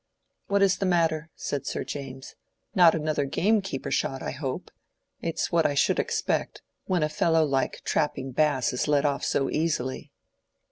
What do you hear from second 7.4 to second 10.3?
like Trapping Bass is let off so easily."